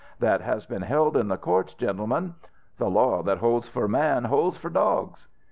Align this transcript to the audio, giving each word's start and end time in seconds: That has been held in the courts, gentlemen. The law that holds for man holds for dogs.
That 0.19 0.41
has 0.41 0.65
been 0.65 0.81
held 0.81 1.15
in 1.15 1.27
the 1.27 1.37
courts, 1.37 1.75
gentlemen. 1.75 2.33
The 2.79 2.89
law 2.89 3.21
that 3.21 3.37
holds 3.37 3.67
for 3.69 3.87
man 3.87 4.23
holds 4.23 4.57
for 4.57 4.71
dogs. 4.71 5.27